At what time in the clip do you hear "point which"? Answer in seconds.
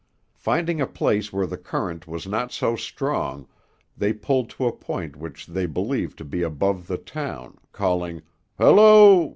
4.71-5.45